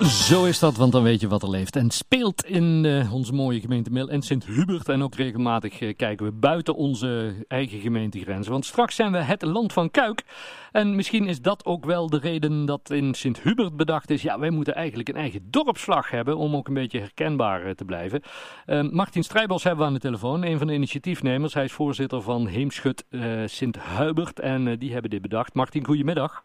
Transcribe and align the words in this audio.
Zo 0.00 0.44
is 0.44 0.58
dat, 0.58 0.76
want 0.76 0.92
dan 0.92 1.02
weet 1.02 1.20
je 1.20 1.28
wat 1.28 1.42
er 1.42 1.50
leeft 1.50 1.76
en 1.76 1.90
speelt 1.90 2.44
in 2.44 2.84
uh, 2.84 3.12
onze 3.12 3.32
mooie 3.32 3.60
gemeente 3.60 3.90
Mil 3.90 4.08
en 4.08 4.22
Sint-Hubert. 4.22 4.88
En 4.88 5.02
ook 5.02 5.14
regelmatig 5.14 5.80
uh, 5.80 5.94
kijken 5.96 6.26
we 6.26 6.32
buiten 6.32 6.74
onze 6.74 7.34
eigen 7.48 7.80
gemeentegrenzen. 7.80 8.52
Want 8.52 8.64
straks 8.64 8.94
zijn 8.94 9.12
we 9.12 9.18
het 9.18 9.42
land 9.42 9.72
van 9.72 9.90
Kuik. 9.90 10.22
En 10.72 10.94
misschien 10.94 11.26
is 11.26 11.40
dat 11.40 11.64
ook 11.64 11.84
wel 11.84 12.10
de 12.10 12.18
reden 12.18 12.64
dat 12.64 12.90
in 12.90 13.14
Sint-Hubert 13.14 13.76
bedacht 13.76 14.10
is... 14.10 14.22
ja, 14.22 14.38
wij 14.38 14.50
moeten 14.50 14.74
eigenlijk 14.74 15.08
een 15.08 15.16
eigen 15.16 15.50
dorpsvlag 15.50 16.10
hebben 16.10 16.36
om 16.36 16.56
ook 16.56 16.68
een 16.68 16.74
beetje 16.74 16.98
herkenbaar 16.98 17.66
uh, 17.66 17.70
te 17.70 17.84
blijven. 17.84 18.22
Martin 18.90 19.24
Strijbos 19.24 19.62
hebben 19.62 19.80
we 19.80 19.86
aan 19.86 19.94
de 19.94 20.00
telefoon, 20.00 20.42
een 20.42 20.58
van 20.58 20.66
de 20.66 20.74
initiatiefnemers. 20.74 21.54
Hij 21.54 21.64
is 21.64 21.72
voorzitter 21.72 22.22
van 22.22 22.46
Heemschut 22.46 23.04
Sint-Hubert 23.46 24.40
en 24.40 24.78
die 24.78 24.92
hebben 24.92 25.10
dit 25.10 25.22
bedacht. 25.22 25.54
Martin, 25.54 25.84
goedemiddag. 25.84 26.44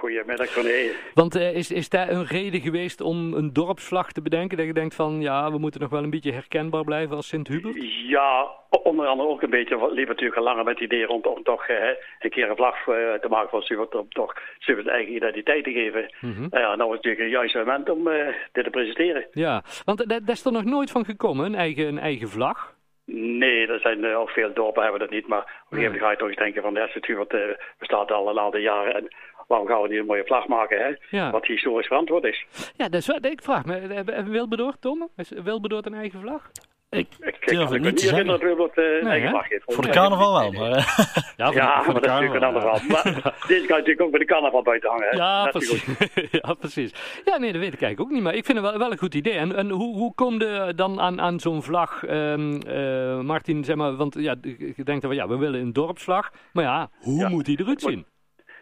Goedemiddag 0.00 0.54
René. 0.54 0.90
Want 1.14 1.36
uh, 1.36 1.54
is, 1.54 1.70
is 1.70 1.88
daar 1.88 2.08
een 2.08 2.26
reden 2.26 2.60
geweest 2.60 3.00
om 3.00 3.34
een 3.34 3.52
dorpsvlag 3.52 4.12
te 4.12 4.22
bedenken? 4.22 4.56
Dat 4.56 4.66
je 4.66 4.72
denkt 4.72 4.94
van 4.94 5.20
ja, 5.20 5.52
we 5.52 5.58
moeten 5.58 5.80
nog 5.80 5.90
wel 5.90 6.02
een 6.02 6.10
beetje 6.10 6.32
herkenbaar 6.32 6.84
blijven 6.84 7.16
als 7.16 7.28
Sint-Hubert? 7.28 7.76
Ja, 8.06 8.50
onder 8.82 9.06
andere 9.06 9.28
ook 9.28 9.42
een 9.42 9.50
beetje. 9.50 9.92
liep 9.92 10.08
natuurlijk 10.08 10.36
al 10.36 10.44
langer 10.44 10.64
met 10.64 10.74
het 10.74 10.84
idee 10.84 11.08
om 11.08 11.42
toch 11.42 11.68
uh, 11.68 11.76
een 12.18 12.30
keer 12.30 12.50
een 12.50 12.56
vlag 12.56 12.86
uh, 12.86 12.94
te 13.14 13.28
maken 13.28 13.50
van 13.50 13.62
Sint-Hubert. 13.62 13.94
Om 13.94 14.08
toch 14.08 14.34
Sint-Hubert 14.58 14.94
eigen 14.94 15.14
identiteit 15.14 15.64
te 15.64 15.72
geven. 15.72 16.14
Mm 16.20 16.34
-hmm. 16.34 16.48
ja, 16.50 16.76
nou 16.76 16.76
is 16.76 16.78
het 16.78 16.88
natuurlijk 16.88 17.22
het 17.22 17.30
juiste 17.30 17.58
moment 17.58 17.90
om 17.90 18.04
dit 18.52 18.64
te 18.64 18.70
presenteren. 18.70 19.26
Ja, 19.32 19.62
want 19.84 20.08
dat 20.08 20.28
is 20.28 20.44
er 20.44 20.52
nog 20.52 20.64
nooit 20.64 20.90
van 20.90 21.04
gekomen, 21.04 21.46
een 21.46 21.54
eigen, 21.54 21.86
een 21.86 21.98
eigen 21.98 22.28
vlag? 22.28 22.78
Nee, 23.12 23.66
er 23.66 23.80
zijn 23.80 24.04
uh, 24.04 24.18
ook 24.18 24.30
veel 24.30 24.52
dorpen 24.52 24.82
hebben 24.82 25.00
dat 25.00 25.10
niet. 25.10 25.26
Maar 25.26 25.38
op 25.38 25.46
een 25.46 25.78
gegeven 25.78 25.84
moment 25.84 26.02
ga 26.02 26.10
je 26.10 26.16
toch 26.16 26.28
eens 26.28 26.36
denken 26.36 26.62
van... 26.62 26.74
Ja, 26.74 26.86
Sint-Hubert 26.86 27.32
uh, 27.32 27.40
bestaat 27.78 28.10
al 28.10 28.28
een 28.28 28.38
aantal 28.38 28.60
jaren... 28.60 28.94
En 28.94 29.08
waarom 29.50 29.68
gaan 29.68 29.82
we 29.82 29.88
niet 29.88 29.98
een 29.98 30.06
mooie 30.06 30.24
vlag 30.24 30.46
maken, 30.46 30.78
hè? 30.78 31.16
Ja. 31.16 31.30
Wat 31.30 31.46
historisch 31.46 31.86
verantwoord 31.86 32.24
is. 32.24 32.46
Ja, 32.76 32.88
dat 32.88 33.00
is 33.00 33.06
wat 33.06 33.24
ik 33.24 33.42
vraag 33.42 33.64
me. 33.64 33.74
Hebben 33.74 34.30
Wilberdoord, 34.30 34.80
Tom? 34.80 35.08
Is 35.16 35.30
Wilberdoord 35.30 35.86
een 35.86 35.94
eigen 35.94 36.20
vlag? 36.20 36.50
Ik, 36.90 37.06
ik 37.20 37.48
durf 37.48 37.68
het 37.68 37.82
niet 37.82 37.96
te 37.96 38.06
zeggen. 38.06 38.26
dat 38.26 38.40
Wilbert 38.40 38.76
uh, 38.76 38.84
nee, 38.84 39.02
eigen 39.02 39.28
vlag 39.30 39.48
heeft. 39.48 39.62
Voor 39.66 39.82
de 39.82 39.90
carnaval 39.90 40.40
wel, 40.40 40.52
maar... 40.52 40.70
ja, 41.36 41.46
voor, 41.46 41.54
ja, 41.54 41.82
voor 41.82 41.92
maar 41.92 42.02
dat 42.02 42.04
is 42.04 42.10
natuurlijk 42.10 42.34
een 42.34 42.44
ander 42.44 42.60
verhaal. 42.60 42.80
Maar 42.88 43.34
deze 43.46 43.66
kan 43.66 43.76
natuurlijk 43.76 44.00
ook 44.00 44.10
bij 44.10 44.18
de 44.18 44.26
carnaval 44.26 44.62
buiten 44.62 44.90
hangen, 44.90 45.08
hè? 45.10 45.16
Ja, 45.16 45.46
precies. 45.46 45.84
ja, 46.40 46.54
precies. 46.54 46.92
Ja, 47.24 47.38
nee, 47.38 47.52
dat 47.52 47.60
weet 47.60 47.72
ik 47.72 47.82
eigenlijk 47.82 48.00
ook 48.00 48.10
niet. 48.10 48.22
Maar 48.22 48.34
ik 48.34 48.44
vind 48.44 48.58
het 48.58 48.66
wel, 48.66 48.78
wel 48.78 48.90
een 48.90 48.98
goed 48.98 49.14
idee. 49.14 49.32
En, 49.32 49.56
en 49.56 49.70
hoe, 49.70 49.96
hoe 49.96 50.14
kom 50.14 50.40
je 50.40 50.72
dan 50.76 51.00
aan, 51.00 51.20
aan 51.20 51.40
zo'n 51.40 51.62
vlag, 51.62 52.02
um, 52.02 52.60
uh, 52.68 53.20
Martin, 53.20 53.64
zeg 53.64 53.76
maar... 53.76 53.96
Want 53.96 54.14
ja, 54.14 54.34
je 54.76 54.84
denkt 54.84 55.04
van, 55.04 55.14
ja, 55.14 55.28
we 55.28 55.36
willen 55.36 55.60
een 55.60 55.72
dorpsvlag. 55.72 56.30
Maar 56.52 56.64
ja, 56.64 56.90
hoe 57.00 57.18
ja. 57.18 57.28
moet 57.28 57.44
die 57.44 57.60
eruit 57.60 57.80
zien? 57.80 58.06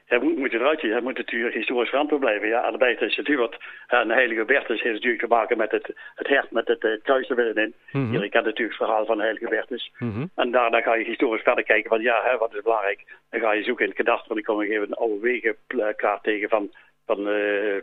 Hij 0.09 0.19
moet, 0.19 0.37
moet 0.37 0.53
eruit 0.53 0.81
zien. 0.81 0.91
Hij 0.91 1.01
moet 1.01 1.17
natuurlijk 1.17 1.55
historisch 1.55 1.89
verantwoord 1.89 2.21
blijven. 2.21 2.49
Ja, 2.49 2.61
allebei 2.61 2.95
is 2.95 3.17
natuurlijk 3.17 3.57
En 3.87 4.09
de 4.09 4.15
heilige 4.15 4.45
Bertus 4.45 4.83
heeft 4.83 4.95
natuurlijk 4.95 5.23
te 5.23 5.29
maken 5.29 5.57
met 5.57 5.71
het, 5.71 5.93
het 6.15 6.29
hert 6.29 6.51
met 6.51 6.69
het 6.69 6.85
uh, 6.85 6.93
kruis 7.03 7.29
er 7.29 7.37
binnenin. 7.37 7.75
Mm 7.93 8.03
-hmm. 8.03 8.13
Jullie 8.13 8.31
kennen 8.31 8.51
natuurlijk 8.51 8.79
het 8.79 8.87
verhaal 8.87 9.07
van 9.07 9.17
de 9.17 9.23
heilige 9.23 9.49
Bertus. 9.49 9.93
Mm 9.99 10.13
-hmm. 10.13 10.31
En 10.35 10.51
daarna 10.51 10.81
ga 10.81 10.95
je 10.95 11.05
historisch 11.05 11.43
verder 11.43 11.65
kijken 11.65 11.89
van 11.89 12.01
ja, 12.01 12.23
hè, 12.25 12.37
wat 12.37 12.55
is 12.55 12.63
belangrijk. 12.63 13.05
Dan 13.31 13.41
ga 13.41 13.53
je 13.53 13.63
zoeken 13.63 13.85
in 13.85 13.91
het 13.91 13.99
kadaster. 13.99 14.29
Want 14.29 14.41
ik 14.41 14.47
kom 14.47 14.61
even 14.61 14.83
een 14.83 14.95
oude 14.95 15.21
wegenkaart 15.21 16.23
tegen 16.23 16.49
van, 16.49 16.71
van 17.07 17.29
uh, 17.29 17.81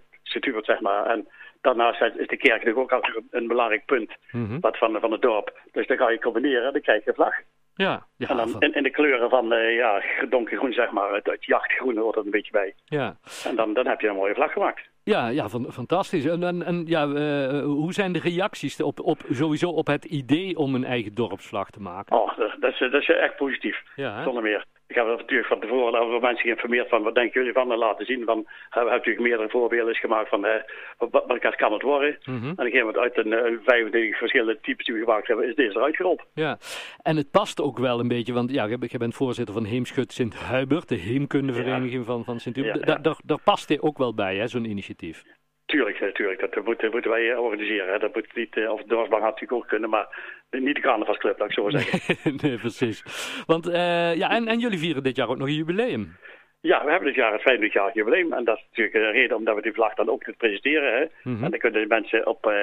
zeg 0.62 0.80
maar. 0.80 1.06
En 1.06 1.28
daarnaast 1.62 2.02
is 2.02 2.28
de 2.28 2.38
kerk 2.38 2.64
natuurlijk 2.64 2.78
ook 2.78 2.92
altijd 2.92 3.24
een 3.32 3.48
belangrijk 3.48 3.86
punt 3.86 4.16
mm 4.32 4.48
-hmm. 4.48 4.60
wat 4.60 4.78
van, 4.78 5.00
van 5.00 5.12
het 5.12 5.22
dorp. 5.22 5.60
Dus 5.72 5.88
dan 5.88 5.98
ga 5.98 6.10
je 6.10 6.20
combineren, 6.20 6.74
dan 6.74 6.82
krijg 6.82 7.06
je 7.06 7.14
vlag. 7.14 7.36
Ja, 7.78 8.06
ja, 8.18 8.28
en 8.28 8.38
dan 8.38 8.62
in, 8.62 8.84
de 8.84 8.90
kleuren 8.90 9.30
van 9.30 9.54
uh, 9.54 9.76
ja, 9.76 10.02
donkergroen, 10.30 10.74
zeg 10.74 10.92
maar, 10.92 11.14
het, 11.14 11.26
het 11.26 11.46
jachtgroen 11.46 11.98
hoort 11.98 12.16
er 12.16 12.26
een 12.26 12.32
beetje 12.32 12.52
bij. 12.52 12.74
Ja. 12.86 13.18
En 13.46 13.56
dan, 13.56 13.74
dan 13.74 13.88
heb 13.88 14.02
je 14.02 14.08
een 14.08 14.16
mooie 14.16 14.34
vlag 14.34 14.52
gemaakt. 14.52 14.90
Ja, 15.04 15.28
ja 15.28 15.50
van, 15.50 15.72
fantastisch. 15.72 16.26
En, 16.26 16.44
en, 16.44 16.64
en 16.64 16.84
ja, 16.86 17.06
uh, 17.06 17.64
hoe 17.64 17.94
zijn 17.94 18.12
de 18.12 18.20
reacties 18.20 18.82
op, 18.82 19.00
op, 19.00 19.22
sowieso 19.30 19.70
op 19.70 19.88
het 19.88 20.06
idee 20.06 20.58
om 20.58 20.76
een 20.76 20.84
eigen 20.84 21.16
dorpsvlag 21.16 21.70
te 21.70 21.82
maken? 21.82 22.18
Oh, 22.18 22.38
dat, 22.38 22.56
dat, 22.60 22.72
is, 22.72 22.80
dat 22.80 23.02
is 23.02 23.10
echt 23.10 23.36
positief, 23.36 23.84
ja, 23.96 24.24
zonder 24.24 24.44
meer. 24.44 24.66
Ik 24.88 24.96
heb 24.96 25.06
natuurlijk 25.06 25.48
van 25.48 25.60
tevoren 25.60 26.00
over 26.00 26.22
mensen 26.22 26.44
geïnformeerd 26.44 26.90
van 26.90 27.04
wat 27.04 27.16
denken 27.16 27.40
jullie 27.40 27.54
van 27.54 27.72
en 27.72 27.78
laten 27.78 28.06
zien. 28.06 28.26
Van, 28.26 28.42
we 28.42 28.52
hebben 28.70 28.94
natuurlijk 28.94 29.28
meerdere 29.28 29.50
voorbeelden 29.50 29.96
gemaakt 29.96 30.30
van 30.30 30.46
eh, 30.46 30.62
wat, 30.98 31.24
wat 31.28 31.56
kan 31.56 31.74
het 31.74 31.82
worden. 31.82 32.18
Mm 32.26 32.40
-hmm. 32.40 32.44
En 32.44 32.52
op 32.52 32.60
een 32.60 32.66
gegeven 32.66 32.86
moment 32.86 33.04
uit 33.04 33.18
een 33.18 33.52
uh, 33.54 33.60
25 33.64 34.18
verschillende 34.18 34.60
types 34.62 34.86
die 34.86 34.96
we 34.96 35.00
gemaakt 35.00 35.28
hebben, 35.28 35.48
is 35.48 35.56
deze 35.56 35.78
eruit 35.78 35.96
gerold. 35.96 36.24
Ja, 36.34 36.58
en 37.02 37.16
het 37.16 37.32
past 37.32 37.62
ook 37.62 37.78
wel 37.80 38.00
een 38.00 38.08
beetje, 38.08 38.34
want 38.34 38.52
ja, 38.52 38.66
je 38.66 38.98
bent 38.98 39.16
voorzitter 39.16 39.54
van 39.54 39.66
Heemschut 39.66 40.14
Sint-Huibert, 40.14 40.90
de 40.90 40.96
heemkundevereniging 40.96 42.00
ja. 42.00 42.12
van, 42.12 42.24
van 42.24 42.40
Sint-Hubert. 42.40 42.86
Ja, 42.86 42.94
ja. 42.94 43.00
Daar, 43.00 43.18
daar 43.24 43.42
past 43.44 43.68
dit 43.68 43.82
ook 43.82 43.98
wel 43.98 44.14
bij, 44.14 44.36
hè, 44.36 44.48
zo'n 44.48 44.66
initiatief. 44.66 45.24
Tuurlijk, 45.66 46.00
natuurlijk. 46.00 46.40
Dat 46.40 46.66
moeten, 46.66 46.92
moeten 46.92 47.12
wij 47.12 47.36
organiseren. 47.36 47.94
Hè. 47.94 48.00
Dat 48.00 48.16
moet 48.16 48.36
niet, 48.36 48.68
of 48.68 48.82
de 48.82 48.88
dorpsbank 48.88 49.24
had 49.24 49.32
natuurlijk 49.32 49.62
ook 49.62 49.68
kunnen, 49.68 49.90
maar 49.90 50.08
niet 50.50 50.76
de 50.76 50.82
carnavalsclub, 50.82 51.40
laat 51.40 51.50
ik 51.50 51.54
zo 51.54 51.70
zeggen. 51.70 52.16
nee, 52.42 52.58
precies. 52.58 53.04
Want, 53.46 53.68
uh, 53.68 54.16
ja, 54.16 54.30
en, 54.30 54.48
en 54.48 54.60
jullie 54.60 54.80
vieren 54.80 55.04
dit 55.04 55.16
jaar 55.16 55.30
ook 55.30 55.38
nog 55.38 55.48
een 55.48 55.54
jubileum. 55.54 56.18
Ja, 56.62 56.84
we 56.84 56.90
hebben 56.90 57.08
dit 57.08 57.18
jaar 57.18 57.32
het 57.32 57.42
50 57.42 57.74
jaar 57.74 57.92
jubileum. 57.94 58.34
En 58.34 58.44
dat 58.44 58.58
is 58.58 58.66
natuurlijk 58.70 58.96
een 58.96 59.12
reden 59.12 59.38
omdat 59.38 59.56
we 59.56 59.62
die 59.62 59.74
vlag 59.74 59.94
dan 59.94 60.10
ook 60.10 60.20
kunnen 60.20 60.38
presenteren. 60.38 60.94
Hè. 60.94 61.02
Mm 61.02 61.36
-hmm. 61.36 61.44
En 61.44 61.50
dan 61.50 61.60
kunnen 61.60 61.82
de 61.82 61.88
mensen 61.88 62.28
op... 62.28 62.46
Uh, 62.46 62.54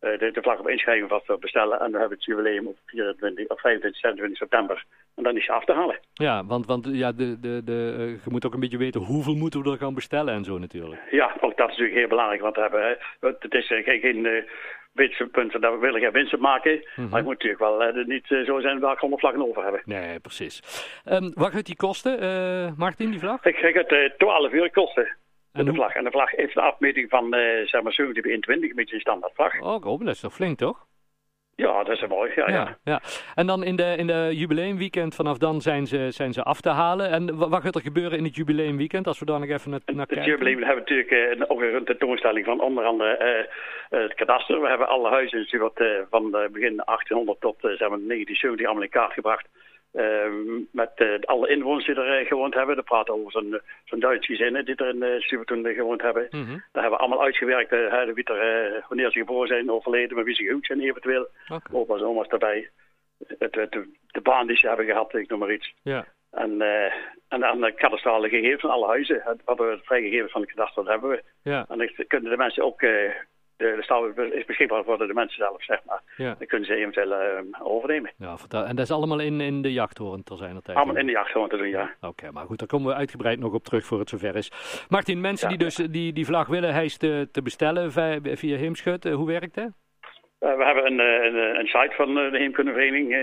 de, 0.00 0.30
de, 0.32 0.42
vlag 0.42 0.58
op 0.58 0.68
inschrijven 0.68 1.08
vast 1.08 1.40
bestellen. 1.40 1.80
En 1.80 1.90
dan 1.90 2.00
hebben 2.00 2.08
we 2.08 2.14
het 2.14 2.24
jubileum 2.24 2.66
op 2.66 2.76
24, 2.86 3.48
of 3.48 3.60
25, 3.60 4.00
26 4.00 4.38
september. 4.38 4.84
En 5.14 5.22
dan 5.22 5.36
is 5.36 5.44
je 5.44 5.52
af 5.52 5.64
te 5.64 5.72
halen. 5.72 5.98
Ja, 6.14 6.44
want, 6.44 6.66
want 6.66 6.88
ja, 6.90 7.12
de, 7.12 7.40
de, 7.40 7.64
de, 7.64 7.94
uh, 7.98 8.24
je 8.24 8.30
moet 8.30 8.46
ook 8.46 8.54
een 8.54 8.60
beetje 8.60 8.78
weten 8.78 9.00
hoeveel 9.00 9.34
moeten 9.34 9.62
we 9.62 9.70
er 9.70 9.76
gaan 9.76 9.94
bestellen 9.94 10.34
en 10.34 10.44
zo 10.44 10.58
natuurlijk. 10.58 11.00
Ja, 11.10 11.36
ook 11.40 11.56
dat 11.56 11.70
is 11.70 11.76
natuurlijk 11.76 11.98
heel 11.98 12.08
belangrijk. 12.08 12.40
Want 12.40 12.54
we 12.54 12.60
hebben, 12.60 12.98
het 13.20 13.54
is 13.54 13.70
uh, 13.70 13.84
geen, 13.84 14.00
geen 14.00 14.24
uh, 14.24 14.42
winstpunten 14.92 15.60
dat 15.60 15.72
we 15.72 15.78
willen 15.78 16.00
geen 16.00 16.12
winst 16.12 16.38
maken. 16.38 16.72
Mm 16.72 16.82
-hmm. 16.94 17.08
Maar 17.08 17.18
het 17.18 17.24
moet 17.24 17.34
natuurlijk 17.42 17.60
wel 17.60 17.96
uh, 17.96 18.06
niet 18.06 18.30
uh, 18.30 18.44
zo 18.44 18.60
zijn 18.60 18.80
dat 18.80 18.92
we 18.92 19.00
honderd 19.00 19.20
vlaggen 19.20 19.48
over 19.48 19.62
hebben. 19.62 19.82
Nee, 19.84 20.20
precies. 20.20 20.62
Um, 21.04 21.32
wat 21.34 21.52
gaat 21.52 21.66
die 21.66 21.76
kosten, 21.76 22.22
uh, 22.22 22.70
Martin, 22.76 23.10
die 23.10 23.18
vlag? 23.18 23.44
Ik 23.44 23.56
ga 23.56 23.68
het 23.86 24.14
12 24.18 24.52
euro 24.52 24.68
kosten. 24.68 25.16
En 25.52 25.64
de 25.64 25.74
vlag. 25.74 25.94
En 25.94 26.04
de 26.04 26.10
vlag 26.10 26.30
heeft 26.30 26.56
een 26.56 26.62
afmeting 26.62 27.08
van 27.10 27.30
zeg 27.64 27.82
maar 27.82 27.92
70 27.92 28.22
bij 28.22 28.32
21, 28.32 28.70
een 28.70 28.76
beetje 28.76 28.94
een 28.94 29.00
standaard 29.00 29.34
vlag. 29.34 29.60
Oh, 29.60 29.86
oh, 29.86 29.98
dat 29.98 30.14
is 30.14 30.20
toch 30.20 30.34
flink, 30.34 30.58
toch? 30.58 30.86
Ja, 31.64 31.82
dat 31.82 32.02
is 32.02 32.08
mooi. 32.08 32.32
Ja, 32.34 32.48
ja. 32.48 32.54
ja, 32.54 32.78
ja. 32.84 33.00
En 33.34 33.46
dan 33.46 33.64
in 33.64 33.76
de, 33.76 33.94
in 33.96 34.06
de 34.06 34.30
jubileumweekend, 34.32 35.14
vanaf 35.14 35.38
dan 35.38 35.60
zijn 35.60 35.86
ze, 35.86 36.10
zijn 36.10 36.32
ze 36.32 36.42
af 36.42 36.60
te 36.60 36.68
halen. 36.68 37.10
En 37.10 37.36
wat 37.36 37.62
gaat 37.62 37.74
er 37.74 37.80
gebeuren 37.80 38.18
in 38.18 38.24
het 38.24 38.36
jubileumweekend, 38.36 39.06
als 39.06 39.18
we 39.18 39.24
daar 39.24 39.40
nog 39.40 39.48
even 39.48 39.70
naar, 39.70 39.80
naar 39.84 40.06
kijken? 40.06 40.16
Het 40.16 40.26
jubileum 40.26 40.62
hebben 40.62 40.84
we 40.84 40.90
natuurlijk 40.90 41.38
uh, 41.38 41.44
ook 41.48 41.60
een 41.60 41.84
tentoonstelling 41.84 42.44
van 42.44 42.60
onder 42.60 42.84
andere 42.84 43.46
uh, 43.90 44.00
het 44.00 44.14
kadaster. 44.14 44.60
We 44.60 44.68
hebben 44.68 44.88
alle 44.88 45.08
huizen 45.08 45.38
natuurlijk 45.38 45.78
uh, 45.78 45.88
van 46.10 46.30
begin 46.30 46.76
1800 46.76 47.40
tot 47.40 47.56
zeg 47.60 47.88
maar 47.88 47.98
1970 47.98 48.66
allemaal 48.66 48.84
in 48.84 48.90
kaart 48.90 49.12
gebracht. 49.12 49.48
Uh, 49.94 50.32
met 50.70 50.90
uh, 50.96 51.18
alle 51.20 51.48
inwoners 51.48 51.86
die 51.86 51.94
er 51.94 52.20
uh, 52.20 52.26
gewoond 52.26 52.54
hebben. 52.54 52.76
Dat 52.76 52.84
praat 52.84 53.08
over 53.08 53.32
zo'n 53.32 53.60
zo'n 53.84 54.00
Duits 54.00 54.26
gezinnen 54.26 54.64
die 54.64 54.74
er 54.74 54.88
in 54.88 55.02
uh, 55.62 55.74
gewoond 55.74 56.02
hebben. 56.02 56.26
Mm 56.30 56.44
-hmm. 56.44 56.62
Daar 56.72 56.82
hebben 56.82 56.90
we 56.90 56.96
allemaal 56.96 57.24
uitgewerkt 57.24 57.72
uh, 57.72 58.14
wie 58.14 58.24
er, 58.24 58.84
wanneer 58.88 59.10
ze 59.10 59.18
geboren 59.18 59.48
zijn, 59.48 59.70
overleden, 59.70 60.16
maar 60.16 60.24
wie 60.24 60.34
ze 60.34 60.44
gehuwd 60.44 60.66
zijn 60.66 60.80
eventueel. 60.80 61.28
Okay. 61.48 61.80
Opa's 61.80 62.00
en 62.00 62.06
oma's 62.06 62.26
erbij. 62.26 62.70
Het, 63.38 63.54
het, 63.54 63.72
de, 63.72 63.92
de 64.06 64.20
baan 64.20 64.46
die 64.46 64.56
ze 64.56 64.68
hebben 64.68 64.86
gehad, 64.86 65.14
ik 65.14 65.28
noem 65.28 65.38
maar 65.38 65.52
iets. 65.52 65.74
Ja. 65.82 66.06
En, 66.30 66.62
en 67.28 67.40
dan 67.40 67.60
de 67.60 67.72
kadastrale 67.72 68.28
gegevens 68.28 68.60
van 68.60 68.70
alle 68.70 68.86
huizen. 68.86 69.22
Wat 69.44 69.58
we 69.58 69.78
vrijgegeven 69.82 70.30
van 70.30 70.40
het 70.40 70.50
kadaster, 70.50 70.84
dat 70.84 70.92
hebben 70.92 71.10
we. 71.10 71.22
Ja. 71.42 71.66
En 71.68 71.78
dan 71.78 72.06
kunnen 72.06 72.30
de 72.30 72.36
mensen 72.36 72.64
ook 72.64 72.80
de, 73.58 73.74
de 73.76 73.82
staal 73.82 74.06
is 74.32 74.44
beschikbaar 74.44 74.84
voor 74.84 74.98
de 74.98 75.14
mensen 75.14 75.44
zelf, 75.44 75.64
zeg 75.64 75.80
maar. 75.86 76.02
Ja. 76.16 76.34
Dan 76.38 76.46
kunnen 76.46 76.66
ze 76.66 76.74
eventueel 76.74 77.12
uh, 77.12 77.38
overnemen. 77.62 78.12
Ja, 78.18 78.36
en 78.50 78.76
dat 78.76 78.84
is 78.84 78.90
allemaal 78.90 79.18
in, 79.18 79.40
in 79.40 79.62
de 79.62 79.72
jachthoorn 79.72 80.22
te 80.22 80.36
zijn 80.36 80.54
altijd? 80.54 80.76
Allemaal 80.76 80.96
in 80.96 81.06
de 81.06 81.12
jachthoorn 81.12 81.48
te 81.48 81.56
doen, 81.56 81.68
ja. 81.68 81.82
Oké, 81.82 82.06
okay, 82.06 82.30
maar 82.30 82.46
goed, 82.46 82.58
daar 82.58 82.68
komen 82.68 82.88
we 82.88 82.94
uitgebreid 82.94 83.38
nog 83.38 83.52
op 83.52 83.64
terug 83.64 83.84
voor 83.84 83.98
het 83.98 84.08
zover 84.08 84.36
is. 84.36 84.50
Martin, 84.88 85.20
mensen 85.20 85.50
ja, 85.50 85.56
die 85.56 85.66
dus 85.66 85.74
die, 85.74 86.12
die 86.12 86.26
vlag 86.26 86.46
willen, 86.46 86.72
hij 86.72 86.84
is 86.84 86.96
te, 86.96 87.28
te 87.32 87.42
bestellen 87.42 87.92
via, 87.92 88.56
Heemschut. 88.56 89.04
Uh, 89.04 89.14
hoe 89.14 89.26
werkt 89.26 89.54
dat? 89.54 89.70
Uh, 90.40 90.56
we 90.56 90.64
hebben 90.64 90.86
een, 90.86 90.98
een, 90.98 91.58
een, 91.58 91.66
site 91.66 91.92
van 91.94 92.14
de 92.14 92.28
Heemkundevereniging, 92.32 93.12
uh. 93.12 93.20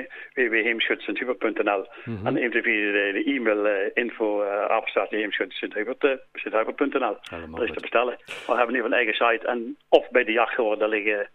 Mm 2.03 2.17
-hmm. 2.17 2.27
En 2.27 2.37
eventueel 2.37 2.63
via 2.63 2.91
de, 2.91 3.11
de 3.13 3.31
e-mail 3.31 3.65
uh, 3.65 3.73
info 3.93 4.43
uh. 4.43 4.79
Dat 7.51 7.61
is 7.61 7.71
te 7.71 7.81
bestellen. 7.81 8.17
We 8.25 8.55
hebben 8.55 8.75
nu 8.75 8.83
een 8.83 8.93
eigen 8.93 9.13
site. 9.13 9.47
En 9.47 9.77
of 9.89 10.09
bij 10.09 10.23
de 10.23 10.31
jachthoorn, 10.31 10.79
daar 10.79 10.89
liggen 10.89 11.29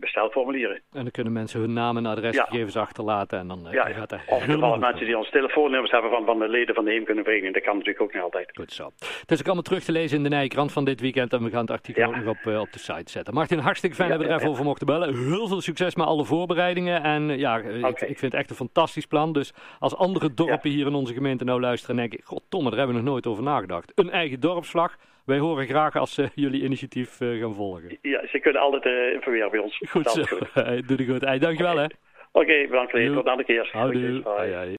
bestelformulieren. 0.00 0.76
En 0.76 1.02
dan 1.02 1.10
kunnen 1.10 1.32
mensen 1.32 1.60
hun 1.60 1.72
naam 1.72 1.96
en 1.96 2.06
adresgegevens 2.06 2.76
achterlaten 2.76 3.38
en 3.38 3.48
dan 3.48 3.66
ja, 3.70 3.84
gaat 3.84 4.12
er 4.12 4.22
Of 4.26 4.46
mensen 4.78 5.06
die 5.06 5.18
ons 5.18 5.30
telefoonnummers 5.30 5.90
hebben 5.92 6.10
van, 6.10 6.24
van 6.24 6.38
de 6.38 6.48
leden 6.48 6.74
van 6.74 6.84
de 6.84 6.90
heemkundevereniging. 6.90 7.54
Dat 7.54 7.62
kan 7.62 7.72
natuurlijk 7.72 8.04
ook 8.04 8.12
niet 8.12 8.22
altijd. 8.22 8.50
Goed 8.54 8.72
zo. 8.72 8.92
Het 9.20 9.30
is 9.30 9.38
ook 9.38 9.44
allemaal 9.44 9.62
terug 9.62 9.84
te 9.84 9.92
lezen 9.92 10.16
in 10.16 10.22
de 10.22 10.28
Nijkrant 10.28 10.72
van 10.72 10.84
dit 10.84 11.00
weekend 11.00 11.32
en 11.32 11.44
we 11.44 11.50
gaan 11.50 11.60
het 11.60 11.70
artikel 11.70 12.04
ook 12.04 12.16
nog 12.16 12.26
op, 12.26 12.46
op 12.60 12.72
de 12.72 12.78
site 12.78 13.10
zetten. 13.10 13.34
Martin, 13.34 13.58
hartstikke 13.58 13.96
fijn 13.96 14.10
dat 14.10 14.18
we 14.18 14.26
er 14.26 14.34
even 14.34 14.48
over 14.48 14.64
mochten 14.64 14.86
bellen. 14.86 15.28
Heel 15.28 15.48
veel 15.48 15.60
succes 15.60 15.94
met 15.94 16.06
alle 16.06 16.24
voorbereidingen 16.24 17.02
en 17.02 17.38
ja, 17.38 17.58
ik, 17.58 18.00
ik, 18.00 18.18
vind 18.18 18.20
het 18.20 18.34
echt 18.34 18.50
een 18.50 18.56
fantastisch 18.56 19.06
plan. 19.06 19.32
Dus 19.32 19.52
als 19.78 19.96
andere 19.96 20.34
dorpen 20.34 20.70
hier 20.70 20.86
in 20.86 20.94
onze 20.94 21.12
gemeente 21.12 21.44
nou 21.44 21.60
luisteren, 21.60 21.96
denk 21.96 22.12
ik, 22.12 22.24
goddomme, 22.24 22.68
daar 22.68 22.78
hebben 22.78 22.96
we 22.96 23.02
nog 23.02 23.10
nooit 23.10 23.26
over 23.26 23.42
nagedacht. 23.42 23.92
Een 23.94 24.10
eigen 24.10 24.40
dorpsvlag. 24.40 24.96
Wij 25.24 25.38
horen 25.38 25.66
graag 25.66 25.96
als 25.96 26.14
ze 26.14 26.28
jullie 26.34 26.62
initiatief 26.62 27.16
gaan 27.18 27.54
volgen. 27.54 27.98
Ja, 28.02 28.26
ze 28.26 28.38
kunnen 28.38 28.62
altijd 28.62 29.14
informeren 29.14 29.50
bij 29.50 29.60
ons. 29.60 29.82
Goed 29.88 30.10
zo. 30.10 30.22
Goed. 30.22 30.54
Doe 30.88 30.96
het 30.96 31.08
goed. 31.08 31.20
Hey, 31.20 31.38
dankjewel 31.38 31.72
okay. 31.72 31.84
hè. 31.84 31.90
Oké, 32.32 32.50
okay, 32.50 32.68
bedankt. 32.68 32.90
Tot 32.90 33.24
de 33.24 33.30
andere 33.30 33.44
keer. 33.44 33.68
Houdoe. 33.72 34.22